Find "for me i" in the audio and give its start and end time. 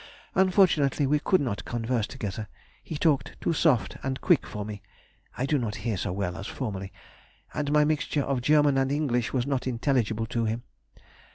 4.47-5.45